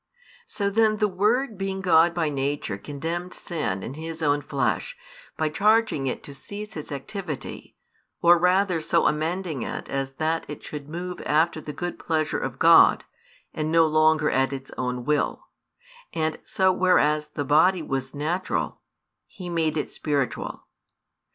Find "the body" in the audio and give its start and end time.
17.27-17.83